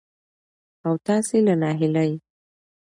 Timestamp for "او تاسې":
0.85-1.37